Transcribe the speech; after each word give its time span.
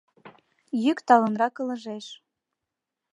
Йӱк 0.83 0.99
талынрак 1.07 1.55
ылыжеш. 1.61 2.05